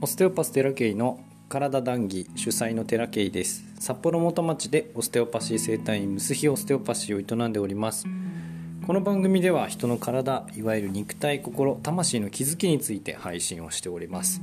[0.00, 1.18] オステオパステラケイの
[1.48, 3.64] 体談義主催のテラケイです。
[3.80, 8.06] 札幌元町でオステオパシー生態院ムスヒオステオパシーを営んでおります。
[8.86, 14.40] この番組では人の体いわゆる肉体心魂の気づきについて配信をしております。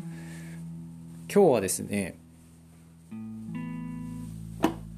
[1.33, 2.15] 今日はですね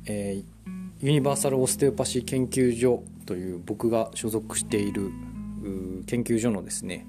[0.08, 5.12] えー、ユニバーサルオステオパシー研究所という僕が所属している
[6.08, 7.06] 研究所のですね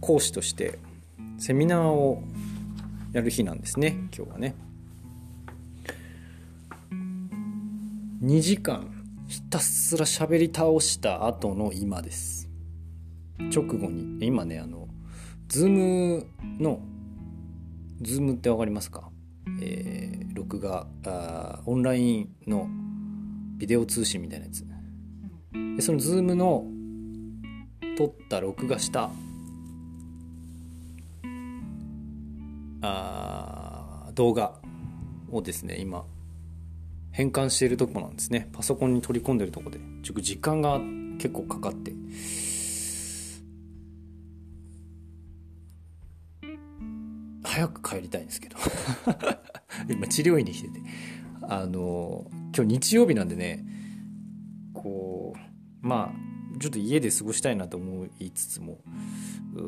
[0.00, 0.78] 講師として
[1.40, 2.22] セミナーを
[3.12, 4.54] やる日なんですね今日はね。
[8.22, 8.92] 2時間
[9.26, 12.50] ひたすら喋り倒した後の今です。
[13.38, 14.26] 直後に。
[14.26, 14.86] 今ねあの
[15.48, 16.26] ズーム
[16.58, 16.82] の
[18.02, 19.08] ズームって分かりますか？
[19.62, 22.68] えー、録画あオンラインの
[23.56, 24.62] ビデオ通信みたいなやつ。
[25.76, 26.66] でそのズームの
[27.96, 29.10] 撮った録画した
[32.82, 34.54] あ動画
[35.30, 36.04] をですね今
[37.12, 38.48] 変換しているとこなんですね。
[38.52, 39.78] パソコンに取り込んでるとこで。
[40.02, 40.78] ちょっと時間が
[41.18, 41.92] 結構かかって。
[47.42, 48.56] 早く帰りたいんですけど。
[49.90, 50.80] 今治療院に来てて。
[51.42, 53.64] あの今日日曜日なんでね
[54.72, 55.34] こ
[55.82, 58.78] うまあちょっと家で過ごしたいなと思いつつも
[59.54, 59.60] う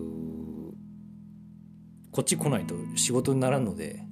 [2.13, 4.05] こっち来ないと仕事にならんので、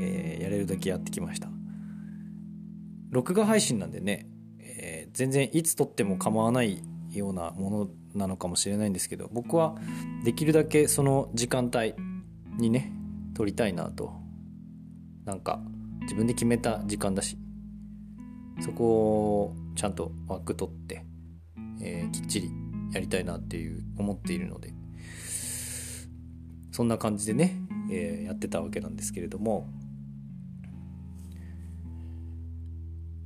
[0.00, 1.48] えー、やれるだけやってきました。
[3.10, 4.26] 録画配信なんでね、
[4.58, 9.76] えー、全然いつ撮っても構わないようなものなのかもしれないんですけど僕は
[10.24, 11.94] できるだけその時間帯
[12.58, 12.90] にね
[13.34, 14.12] 撮りたいなと。
[15.26, 15.60] なんか
[16.00, 17.38] 自分で決めた時間だし
[18.60, 21.04] そこをちゃんと枠取って、
[21.80, 22.50] えー、きっちり
[22.92, 24.81] やりたいなっていう思っているので。
[26.72, 29.68] そんな感じでね、えー、やってたわけなんですけれども。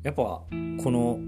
[0.03, 0.47] やっぱこ
[0.93, 1.19] の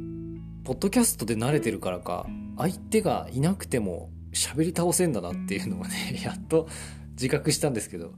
[0.62, 2.26] ポッドキャストで慣れてるからか
[2.56, 6.68] 相手がいなくても喋り倒せんだなっていうのをね やっと
[7.12, 8.12] 自覚したんですけど、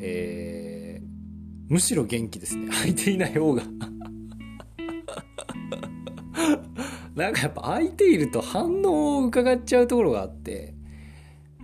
[0.00, 1.06] えー、
[1.68, 2.68] むしろ元気ですね。
[2.84, 3.64] 相手いない方が。
[7.16, 10.74] なんかやっぱ相手いると反応を伺っちゃうところがあって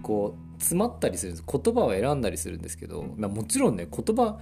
[0.03, 1.45] こう詰まったりするんです。
[1.47, 4.39] 言葉を選んだりするんですけど、まあ、もちろんね言葉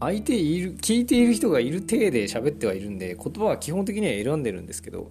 [0.00, 5.10] 相手いる聞いている人がいる体で喋ってはいるんで言葉は基本的には選んでるんですけど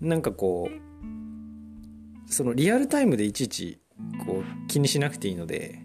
[0.00, 3.80] なんかこうそのリアルタイムでいちいち
[4.26, 5.80] こう気にしなくていいので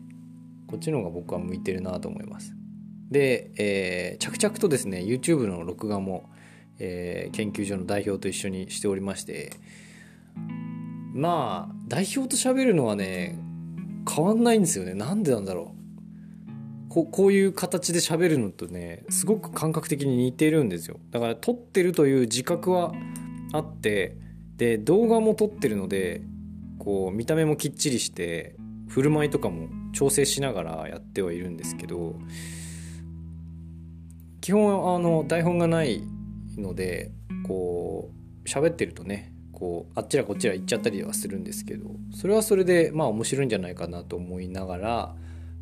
[0.67, 2.53] こっちの方が僕は向いてるなと思います。
[3.09, 6.29] で、えー、着々とですね YouTube の録画も、
[6.79, 9.51] えー、研究所の代表と一緒にしておりまして
[11.13, 13.37] まあ代表と喋るのはね
[14.09, 14.93] 変わんないんですよね。
[14.93, 15.81] なんでなんだろう。
[16.89, 20.99] ここういう形で喋るのとねすごく感覚的に似てるんですよ。
[21.11, 22.93] だから撮ってるという自覚は
[23.53, 24.17] あって
[24.57, 26.21] で動画も撮ってるので
[26.79, 28.55] こう見た目もきっちりして
[28.89, 32.15] 振る舞いとかも調整しながらやってはいるんですけど
[34.41, 36.03] 基本あの台本がない
[36.57, 37.11] ので
[37.47, 38.11] こ
[38.43, 45.15] う喋ってるとねこうあっちらこっちら行っちゃったりはするんですけどそれはそれでまあ面白いんじゃないかなと思いながら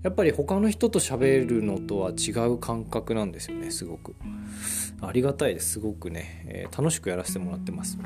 [0.04, 4.16] やっぱり他の人と喋るのとは違う感覚なんですよねすごく。
[5.02, 7.98] ありがたいですすごくね、えー、楽しくやらせてもらってます。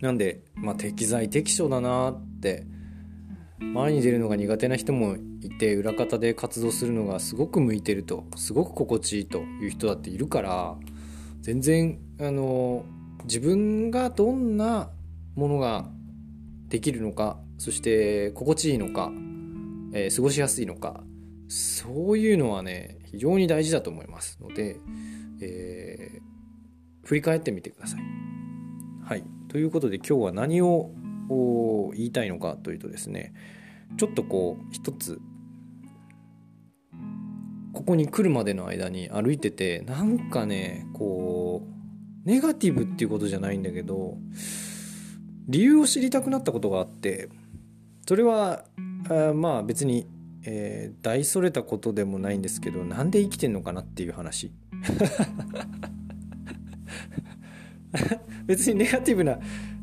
[0.00, 2.66] なんでまあ適材適所だなって
[3.58, 10.76] 前に出るのが苦手な人もいて裏方で活動するのがすごく向いてるとすごく心地いいという人だっているから
[11.42, 12.86] 全然あの
[13.24, 14.90] 自分がどんな
[15.34, 15.86] ものが
[16.68, 19.10] できるのかそして心地いいのか、
[19.92, 21.02] えー、過ごしやすいのか
[21.48, 24.76] そういうのはね非常に大事だと思いますので、
[25.40, 28.00] えー、振り返ってみてください。
[29.04, 30.90] はい、ということで今日は何を
[31.94, 33.34] 言いたいのかというとですね
[33.98, 35.20] ちょっとこう一つ
[37.72, 41.43] ここに来るまでの間に歩いててなんかねこう
[42.24, 44.16] ネガティブっていうことじゃないんだけど
[45.46, 47.28] 理由を知りたくなったことがあって
[48.06, 48.64] それは
[49.08, 50.06] あまあ別に、
[50.44, 54.52] えー、大それたことでもないんですけどなんで生きてんのかなっていう話。
[58.46, 59.38] 別にネガティブな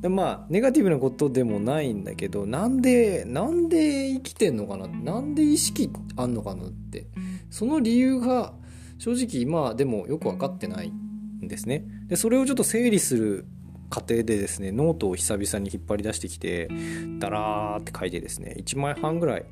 [0.07, 7.07] まあネガティブなことでもないんだけどなんでなんで生きてんのかななんで意識あんのかなって。
[7.51, 8.53] その理由が
[8.97, 10.91] 正直今でもよく分かってない。
[11.47, 11.85] ですね。
[12.07, 13.45] でそれをちょっと整理する
[13.89, 16.69] 過程でですねノートを久々に引っ張り出してきて
[17.19, 19.45] ダラーって書いてですね1枚半ぐらい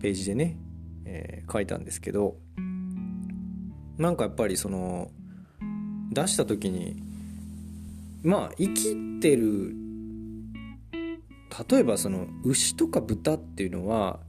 [0.00, 0.58] ページでね、
[1.06, 2.36] えー、書いたんですけど
[3.96, 5.10] なんかやっぱりその
[6.10, 7.02] 出した時に
[8.22, 9.74] まあ生きてる
[11.70, 14.20] 例えばその牛とか豚っていうのは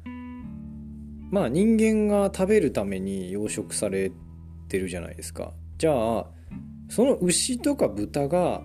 [1.31, 4.11] まあ人間が食べるために養殖され
[4.69, 6.27] てるじゃないですかじゃあ
[6.89, 8.61] その牛とか豚が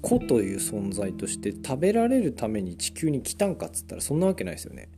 [0.00, 4.88] 子という存在として食べられるために地球に来たんかっつったらそんなわけないですよね。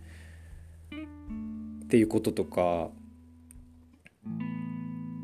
[1.84, 2.90] っていうこととか。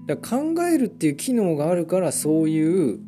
[0.06, 3.00] だか考えるっていう機能があるからそういう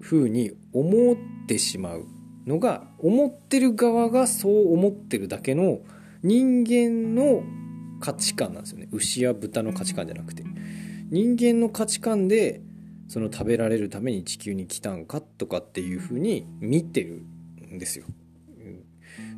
[0.00, 1.16] ふうに思っ
[1.46, 2.06] てしまう
[2.46, 5.80] のが思ってる側がそう思ってるだけの
[6.22, 7.42] 人間の
[8.00, 8.88] 価値観なんですよね。
[8.90, 10.44] 牛や豚の価値観じゃなくて。
[11.08, 12.60] 人間の価値観で
[13.08, 17.22] その食べられるために地球に来たんかとかっていうふうに見てる
[17.74, 18.06] んですよ。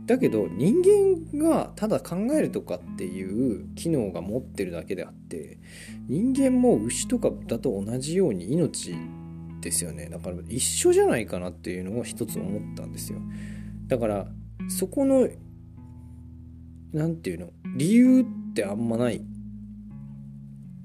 [0.06, 0.82] だけど人
[1.32, 5.58] 間がただ考えるとかっていう機能が持ってるだけであって
[6.08, 8.96] 人間も牛とか豚と同じように命
[9.60, 10.06] ですよね。
[10.06, 13.18] だから一緒じゃないかなっていうのを一つ思ったんですよ。
[13.86, 14.26] だから
[14.68, 15.28] そこの
[16.92, 18.24] 何て言うの理由っ
[18.54, 19.22] てあんまない。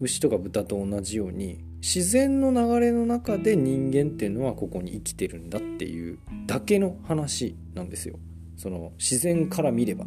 [0.02, 8.18] 牛とか豚と同じように自然の流れの中で人間っていうのはここに生きてるんだっていうだけの話なんですよ。
[8.56, 10.06] その自然から見れば。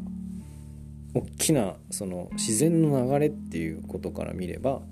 [1.12, 4.82] 大きなその自然の流れっていうことから見れば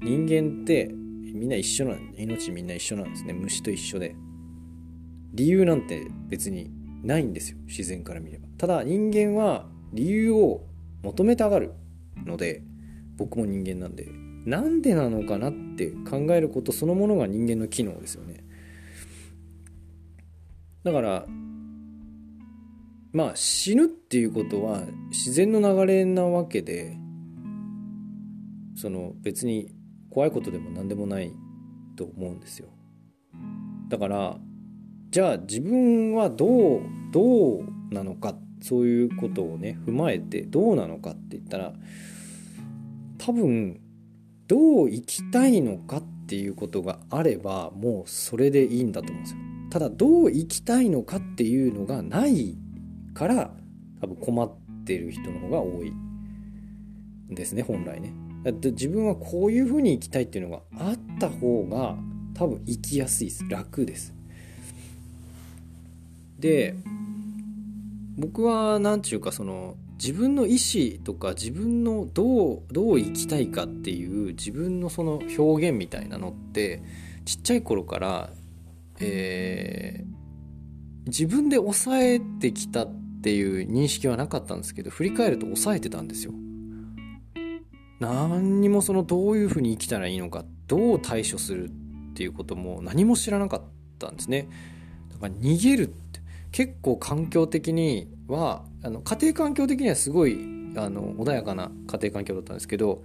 [0.00, 3.32] 人間ってみんな一緒なん命みんな一緒なんですね。
[3.32, 4.16] 虫と一緒で。
[5.34, 6.72] 理由なんて別に
[7.04, 7.58] ないんですよ。
[7.68, 8.48] 自然から見れば。
[8.58, 10.66] ただ人間は理由を
[11.04, 11.72] 求めたがる
[12.26, 12.64] ので
[13.16, 14.21] 僕も人間なんで。
[14.44, 18.44] なんでなのかなって考えることそのものが人間の機能ですよね。
[20.82, 21.26] だから
[23.12, 26.96] まあ死ぬっていうことは自然の流れなわけで
[28.74, 29.72] その別に
[30.10, 31.32] 怖いことでも何でもない
[31.96, 32.68] と思うんですよ。
[33.88, 34.38] だから
[35.10, 36.80] じゃあ自分はどう
[37.12, 41.74] どうなのかそういうことをね踏まえてどうなのかって言ったら
[43.18, 43.78] 多分
[44.52, 49.40] どう生きたいのかっていうことがあればもうそれでいいんだと思うんですよ。
[49.70, 52.58] ただどう生きたいのかっていうのがない
[53.14, 53.50] から
[54.02, 54.54] 多分困っ
[54.84, 58.12] てる人の方が多いんですね本来ね。
[58.42, 61.96] だって自分はこういうふうに生きたいっていうのがあった方が
[62.34, 63.48] 多分生きやすいです。
[63.48, 64.14] 楽です。
[66.38, 66.76] で
[68.18, 76.82] 僕は何ちゅうかその自分の意思とか自分のどうどう生きたいかっていう自分のその表現みたいなのって
[77.24, 78.30] ちっちゃい頃から、
[78.98, 86.32] えー、自分で抑えてきたっていう認識はなかったんですけど振り返ると抑えてたんですよ。
[88.00, 91.72] 何にもそのどういうふうに生きたらいいのかどう対処するっ
[92.14, 93.62] ていうことも何も知らなかっ
[94.00, 94.48] たんですね。
[95.12, 96.20] だから逃げるって
[96.50, 100.38] 結構環境的にはあの家庭環境的にはすごい
[100.76, 103.04] あの穏やかな家庭環境だったんですけど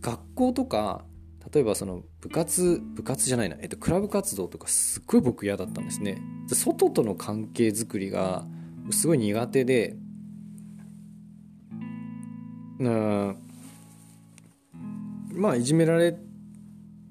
[0.00, 1.04] 学校とか
[1.52, 6.20] 例えばその部活部活じゃないな、えっと、クラブ活動とかすっごい僕嫌だったんですね。
[6.48, 8.46] 外との関係づくりが
[8.90, 9.96] すごい苦手で
[12.80, 13.36] うん
[15.32, 16.16] まあいじめられ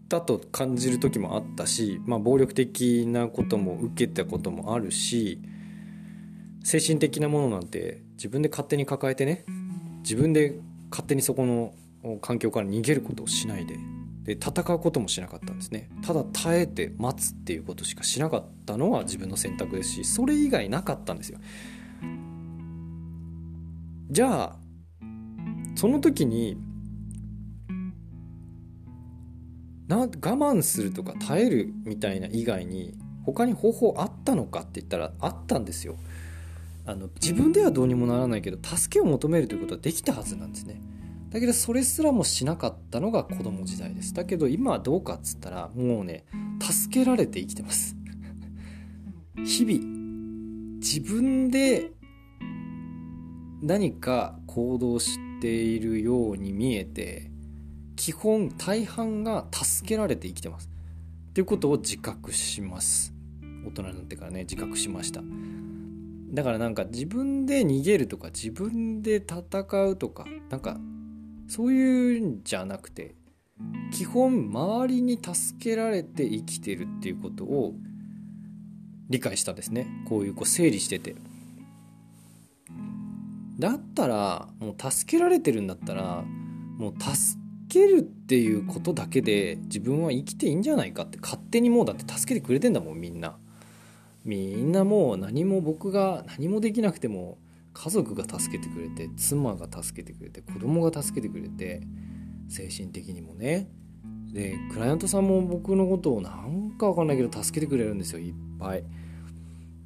[0.09, 5.39] たと感じる時もあったし、まあ、暴力的なことも受けたこともあるし
[6.65, 9.45] 精神的なものなんて自分で勝手に抱えてね
[10.01, 10.55] 自分で
[10.89, 11.75] 勝手にそこの
[12.22, 13.77] 環境から逃げることをしないで
[14.24, 15.88] で戦うこともしなかったんですね。
[16.01, 21.38] ただ耐えて待つっていうことしかしなかったのは自分の選択ですしそれ以外なかったんですよ。
[24.10, 24.55] じゃあ
[25.75, 26.57] その時に
[29.88, 35.98] な我慢するとか耐えるみたいな以外に他に方法あったのかって言ったらあったんですよ。
[36.85, 40.81] あの自分ではどうにもならないけど助けを求めるということはできたはずなんですね。
[41.31, 44.13] だけどそれすらもしなかったのが子供時代です。
[44.13, 46.25] だけど今はどうかっつったらもうね
[46.61, 47.95] 助けられて生きてます。
[49.43, 51.91] 日々自分で
[53.61, 57.31] 何か行動しているように見えて
[57.95, 60.69] 基本大半が助けられて生きてます。
[61.29, 63.13] っていうことを自覚します。
[63.65, 65.21] 大人になってからね自覚しました。
[66.35, 69.39] だからなんか自分で逃げるとか自分で戦
[69.85, 70.77] うとかなんか
[71.47, 73.15] そういうんじゃなくて
[73.93, 77.73] 基本周りに助けられて生きてるっていうことを
[79.09, 79.87] 理解したんですね。
[80.09, 81.15] こういうこう整理してて。
[83.57, 86.25] だったらもう助けられてるんだったら
[86.77, 87.39] もう助
[87.69, 93.37] けるっていうことだけで自分は生きていいんじゃないかって勝手にもうだって助けてくれてんだもんみんな。
[94.25, 97.38] みんなもう何も僕が何もできなくても
[97.74, 101.84] 家族が助けてくれて妻が助けてくれて子供が助けてくれて
[102.50, 103.70] 精神的にもね。
[104.34, 108.84] でクライアントさんも僕のことをなんかわかんないけど助けてくれるんですよいっぱい。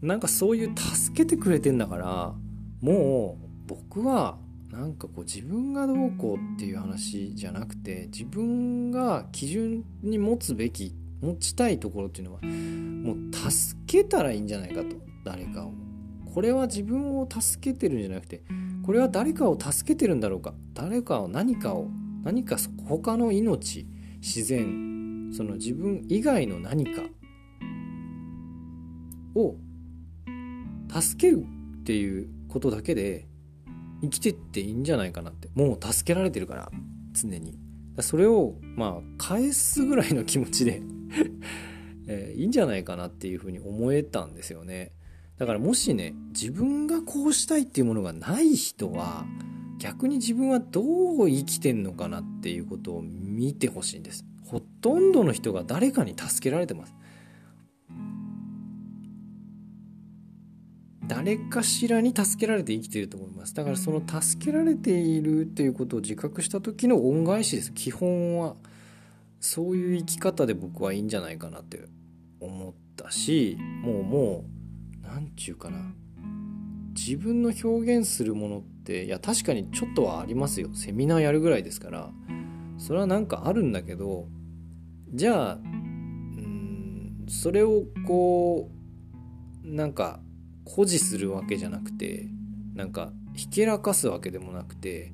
[0.02, 2.34] なんかそういう助けてくれてんだから
[2.82, 4.38] もう僕は
[4.72, 15.74] なんかこう自分がどうこうっていう話じゃなくて自分が基準に持つべき持ちたいところっていうのはもう助けたらいいんじゃないかと誰かを。
[16.34, 18.44] これは自分を助けてるんじゃなくて
[18.84, 20.54] これは誰かを助けてるんだろうか。
[20.74, 21.90] 誰かを何かを
[22.24, 23.88] 何か他の命
[24.22, 27.02] 自然その自分以外の何か
[29.36, 29.56] を
[30.92, 31.46] 助ける
[31.82, 33.28] っていうことだけで
[34.02, 35.50] 生きてっていいんじゃないかなって。
[35.56, 36.72] もう助けられてるから
[37.14, 37.58] 常に。
[38.02, 40.82] それをまあ返すぐらいの気持ちで
[42.08, 44.92] えー、いいんじゃないかなっていうふうに思えたんですよね。
[45.38, 49.26] だからもしね自分がこうしたいっていうものがない人は
[49.78, 50.82] 逆に自分はど
[51.24, 54.26] う生きてんのかなっていうことを見てほしいんです。
[54.46, 56.94] ほとんどの人が誰かに助けられてます。
[61.08, 63.56] 誰かしらに助けられて生きていると思います。
[63.56, 67.72] だからその助けられているっていうことを自覚した時の恩返しです。
[67.72, 68.56] 基本は。
[69.40, 71.86] そういう生き方で僕はいいんじゃないかなって
[72.40, 74.46] 思ったしもうも
[75.04, 75.94] う何ちゅうかな。
[76.94, 80.70] 自分の表現するものっていや確かにちょっとはありますよ。
[80.74, 82.12] セミナーやるぐらいですから。
[82.78, 84.28] それはなんかあるんだけど
[85.14, 88.72] じゃあうんそれをこ
[89.64, 90.22] うなんか
[90.66, 92.28] 誇示するわけじゃなくて
[92.74, 95.12] なんかひけらかすわけでもなくて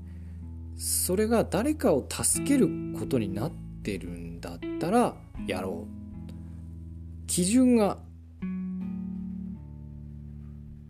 [0.78, 5.16] それが誰かを助けることになっててるんだったら
[5.48, 7.28] やろう。
[7.28, 8.00] 基準が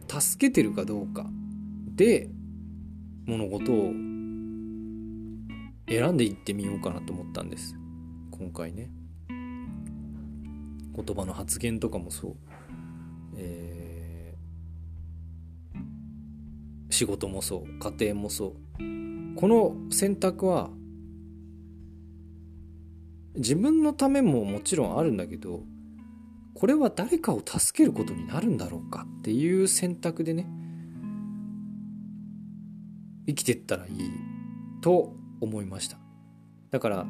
[0.08, 1.30] 助けてるかどうか。
[1.96, 2.30] で
[3.26, 3.92] 物事を
[5.88, 7.76] 選んでいってみようかなと思ったんです。
[8.32, 8.90] 今回ね。
[9.28, 12.36] 言葉の発言とかもそう、
[13.36, 14.16] えー
[16.90, 17.80] 仕事もそう。
[17.80, 18.56] 家庭もそう。
[19.36, 20.70] この選択は
[23.36, 25.64] 自分のためももちろんあるんだけど
[26.54, 30.48] これは誰かを助けることになるんだろうかっていう選択でね
[33.28, 34.12] 生きてったらいい
[34.82, 35.98] と思いました。
[36.72, 37.06] だから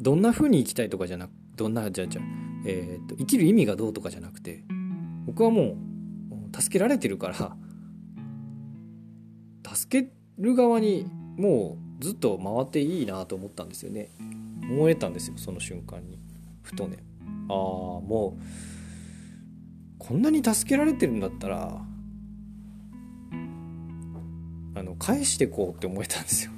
[0.00, 2.22] どんな風に生きたいとかじゃなくどんなじゃじゃ
[2.66, 4.64] えー、っと生きる意味がどうとかじゃなくて
[5.26, 5.76] 僕はも
[6.52, 7.56] う助けられてるから
[9.74, 14.10] 助ける側にもうずっと回っていいなと思ったんですよね。
[14.70, 16.18] 思えたんですよその瞬間に。
[16.62, 16.98] ふとね。
[17.48, 18.42] ああもう
[19.98, 21.80] こんなに助けられてるんだったら
[24.74, 26.52] あの返してこうって思えたんですよ。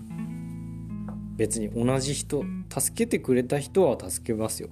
[1.37, 4.71] 別に同じ人助けてくれた人は助けますよ。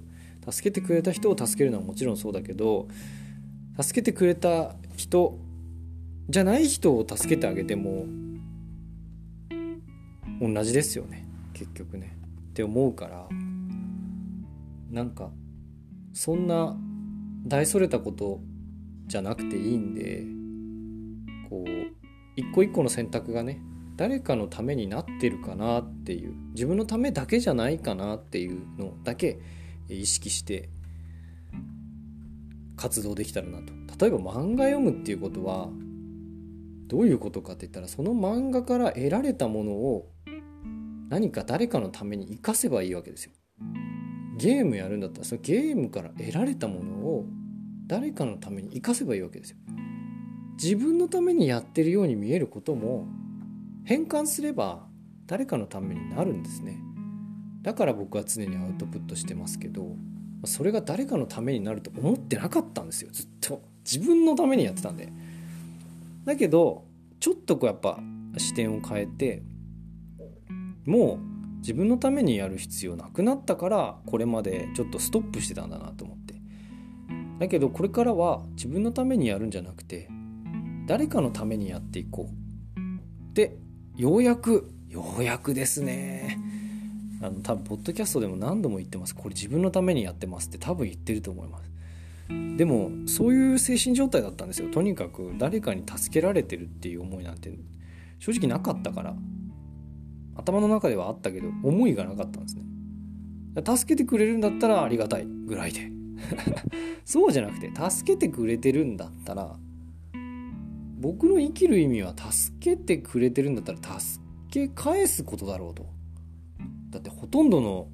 [0.49, 2.87] 助けてくれた人を助けるのはもちろんそうだけど
[3.79, 5.37] 助けてくれた人
[6.29, 8.05] じゃない人を助けてあげても
[10.41, 12.16] 同じですよね結局ね。
[12.57, 13.27] って思うから
[14.89, 15.29] なんか
[16.11, 16.75] そんな
[17.45, 18.39] 大それたこと
[19.05, 20.23] じゃなくていいんで
[21.51, 21.69] こう
[22.35, 23.61] 一個一個の選択がね
[23.95, 29.39] 誰かのためになってるかなっていう自分のためだけじゃないかなっていうのだけ
[29.87, 30.69] 意識して
[32.75, 33.73] 活動できたらなと。
[34.03, 35.69] 例えば漫画読むっていうことは
[36.87, 40.09] どういうことかって言ったらその漫画から得られたものを
[41.09, 43.31] 何か誰かのために生かせばいいわけですよ。
[44.37, 47.25] ゲームやるんだったらそのゲームから得られたものを
[47.87, 49.57] 誰かのために生かせばいいわけですよ。
[50.61, 53.07] 自分のためにやってるように見えることも
[53.85, 54.87] 変換すれば
[55.25, 56.79] 誰かのためになるんですね。
[57.67, 59.95] だから僕は常にアウトプットしてますけど
[60.45, 65.11] それが誰かのためになると思ってなかったんですよずっと自分のためにやってたんで
[66.23, 66.85] だけど
[67.19, 67.99] ちょっとこうやっぱ
[68.37, 69.43] 視点を変えて
[70.87, 76.33] もう自分のためにやる必要なくなったからこれまでちょっとストップしてたんだなと思って。
[77.39, 80.09] だけどこれからは自分のためにやるんじゃなくて
[80.87, 83.35] 誰かのためにやっていこう。
[83.35, 83.57] で
[83.95, 86.39] ようやくようやくですね。
[87.21, 89.13] あの多分ポッドキャストでも何度も言ってます。
[89.13, 91.71] これ自分のためにやってますって多分言ってると思います。
[92.57, 94.69] でもそういう精神状態だったんですよ。
[94.69, 97.51] とにかく誰かに助けられてるっていう思いなんて
[98.19, 99.15] 正直なかったから。
[100.37, 102.63] 頭の中ではあったけど思いがなかったんですね。
[103.75, 105.91] 助けてくれるんだったらありがたいぐらいで。
[107.05, 109.57] そうじゃなくて助けてくれてるんだったら
[110.99, 115.85] 僕の生きる意味は助けてくれてるんだったら助け返すことだろうと。
[116.89, 117.87] だってほとんどの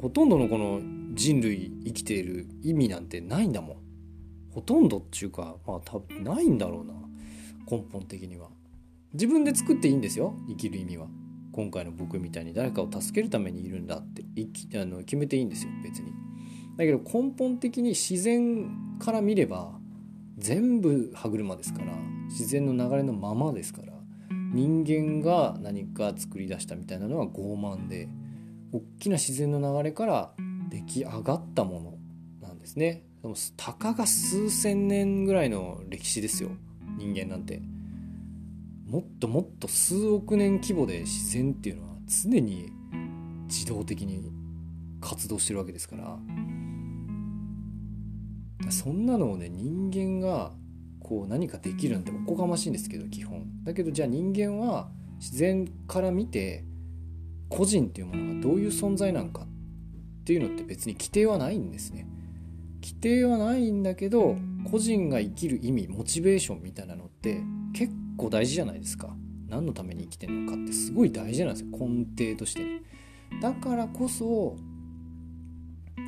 [0.00, 0.80] ほとんどのこの
[1.14, 3.76] 人類生きている意味なんてないんだもん。
[4.50, 6.94] ほとんどっていうかまあ多分ないんだろうな。
[7.70, 8.48] 根本的には。
[9.14, 10.34] 自分で作っていいんですよ。
[10.48, 11.06] 生きる意味は。
[11.52, 14.24] 今回の僕みたいに誰かを助けるためにいるんだって
[14.76, 15.70] あの決めていいんですよ。
[15.84, 16.12] 別に。
[16.76, 19.78] だけど根本的に自然から見れば
[20.36, 21.92] 全部歯車ですから
[22.28, 23.92] 自然の流れのままですから
[24.52, 28.08] 人間が何か作り出したみたいなのは傲慢で
[28.72, 30.32] 大きな自然の流れから
[30.70, 31.98] 出来上がったも
[32.40, 33.04] のなんですね。
[33.22, 36.50] でもたかが数千年ぐらいの歴史ですよ。
[36.98, 37.62] 人間なんて。
[38.86, 42.70] もっともっと数億年規模で自然っていうのは常に
[43.48, 44.30] 自動的に
[45.00, 46.18] 活動してるわけですから。
[48.70, 50.52] そんなのをね人間が
[51.00, 53.44] こう何かできるなんておこがましいんですけど基本。
[53.62, 54.88] だけどじゃあ人間は
[55.18, 56.64] 自然から見て
[57.48, 59.46] 個人っていうものがどういう存在なんかっ
[60.24, 62.08] ていうのって別に規定はないんですね。
[62.82, 64.36] 規定はないんだけど
[64.70, 67.40] 個人が生きる意味モチベーションみたいなのって
[67.72, 69.14] 結構大事じゃないですか。
[69.48, 71.68] 何のために生きてるのかってすごい大事なんですよ。
[71.70, 72.82] 根底として、ね
[73.40, 74.56] だからこそ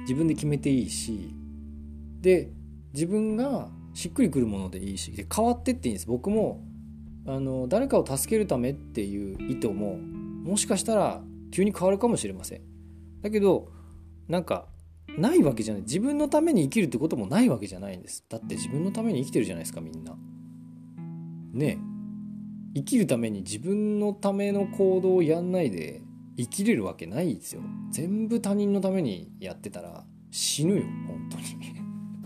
[0.02, 1.34] 自分で決めていいし
[2.20, 2.50] で
[2.92, 6.06] 自分がしっくりくるものでいいしで変わってっていいんです。
[6.06, 6.64] 僕も
[7.26, 11.20] あの誰かを助けるためっていう意図ももしかしたら
[11.50, 12.60] 急に変わるかもしれません。
[13.22, 13.72] だけど
[14.28, 14.66] なんか
[15.18, 15.82] ないわけじゃない。
[15.82, 18.24] 自分のために生きるってこともないわけじゃないんです。
[18.28, 20.16] だって自分のために生きてるじゃないですかみんな。
[21.52, 21.95] ねえ。
[22.76, 26.02] 生きるために自分のための行動をやんないで
[26.36, 27.62] 生きれるわけないですよ。
[27.90, 31.44] 全部他人のためにやってたら死ぬよ本当に。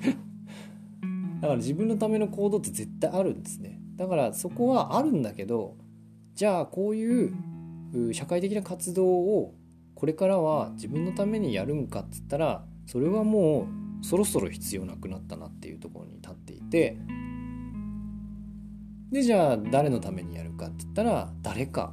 [1.41, 3.81] だから自分のための行動って絶対あるんですね。
[3.95, 5.77] だからそこはあるんだけど
[6.35, 7.33] じゃあこういう
[8.13, 9.55] 社会的な活動を
[9.95, 13.69] これからは自分のためにやるんかっつったらそれはも
[14.03, 16.97] うそろそろ必要なくなったなっていうところに立っていて
[19.11, 21.93] でじゃあ誰のためにやるかって言ったら誰か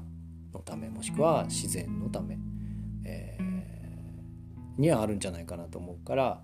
[0.53, 2.37] のためもしくは自然のため、
[3.05, 6.41] えー、にはあるんじゃないかなと思うから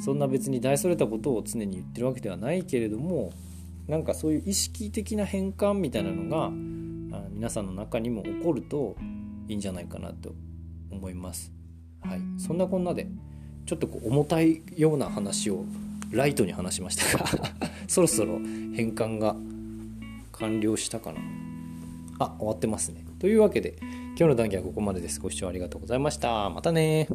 [0.00, 3.32] そんな別に大それたことを常に言ってるわけではないけれども
[3.88, 6.50] なんかそういう意識的な変換みたいなのが
[7.30, 8.96] 皆さんの中にも起こると
[9.48, 10.34] いいんじゃないかなと
[10.90, 11.52] 思います。
[12.00, 13.06] はい、そんなこんなで
[13.66, 15.64] ちょっとこう重たいような話を
[16.10, 17.26] ライトに話しましたが
[17.88, 18.38] そろそろ
[18.74, 19.36] 変換が
[20.42, 21.20] 完了したかな。
[22.18, 23.04] あ終わってますね。
[23.20, 25.20] というわけで今日の談義はここまでです。
[25.20, 26.50] ご視聴ありがとうございました。
[26.50, 27.08] またね